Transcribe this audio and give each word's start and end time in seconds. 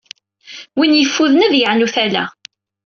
Win 0.77 0.91
yeffuden, 0.99 1.45
ad 1.45 1.53
yeɛnu 1.57 1.87
tala. 1.93 2.23